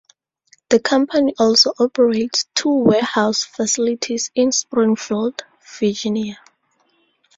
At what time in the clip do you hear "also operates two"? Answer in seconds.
1.37-2.73